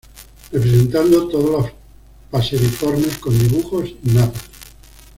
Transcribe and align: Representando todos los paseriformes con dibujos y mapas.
Representando 0.51 1.27
todos 1.27 1.49
los 1.51 1.71
paseriformes 2.31 3.19
con 3.19 3.37
dibujos 3.37 3.93
y 4.03 4.09
mapas. 4.09 4.41